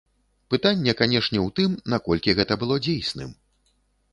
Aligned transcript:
Пытанне, 0.53 0.95
канешне, 1.01 1.41
у 1.47 1.51
тым, 1.59 1.75
наколькі 1.95 2.35
гэта 2.41 2.59
было 2.65 2.79
дзейсным. 2.89 3.29